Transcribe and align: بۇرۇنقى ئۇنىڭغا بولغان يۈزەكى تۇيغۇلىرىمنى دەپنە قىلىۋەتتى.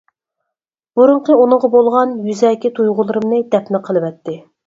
بۇرۇنقى 0.99 1.35
ئۇنىڭغا 1.41 1.69
بولغان 1.75 2.15
يۈزەكى 2.29 2.73
تۇيغۇلىرىمنى 2.79 3.43
دەپنە 3.57 3.85
قىلىۋەتتى. 3.89 4.39